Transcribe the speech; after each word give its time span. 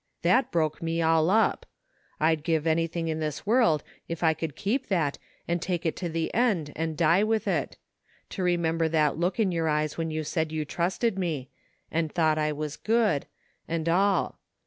That 0.23 0.51
broke 0.51 0.81
me 0.81 0.99
all 1.03 1.29
up! 1.29 1.67
I'd 2.19 2.43
give 2.43 2.63
anjrthing 2.63 3.07
in 3.07 3.19
this 3.19 3.45
world 3.45 3.83
if 4.07 4.23
I 4.23 4.33
could 4.33 4.55
keep 4.55 4.87
that 4.87 5.19
and 5.47 5.61
take 5.61 5.85
it 5.85 5.95
to 5.97 6.09
the 6.09 6.33
end 6.33 6.73
and 6.75 6.97
die 6.97 7.23
with 7.23 7.47
it— 7.47 7.77
^to 8.31 8.43
remember 8.43 8.89
that 8.89 9.19
look 9.19 9.39
in 9.39 9.51
your 9.51 9.69
eyes 9.69 9.99
when 9.99 10.09
you 10.09 10.23
said 10.23 10.51
you 10.51 10.65
trusted 10.65 11.19
me— 11.19 11.51
and 11.91 12.11
thought 12.11 12.39
I 12.39 12.51
was 12.51 12.77
good— 12.77 13.27
and 13.67 13.87
all. 13.87 14.39